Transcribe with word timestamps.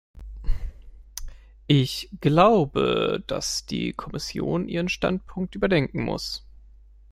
Ich 1.67 2.09
glaube, 2.21 3.23
dass 3.27 3.67
die 3.67 3.93
Kommission 3.93 4.67
ihren 4.67 4.89
Standpunkt 4.89 5.53
überdenken 5.53 6.01
muss. 6.03 6.43